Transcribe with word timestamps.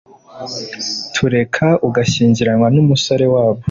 tureka 1.15 1.67
ugashyingirwana 1.87 2.67
n’umusore 2.75 3.25
wabo 3.33 3.59